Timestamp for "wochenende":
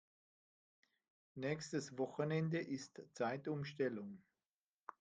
1.95-2.57